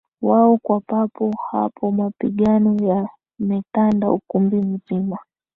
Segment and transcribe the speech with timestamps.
[0.21, 2.77] wao Kwa papo hapo mapigano
[3.39, 5.17] yametanda ukumbi mzima